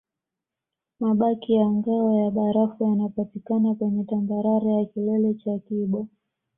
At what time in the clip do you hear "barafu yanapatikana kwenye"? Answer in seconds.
2.31-4.03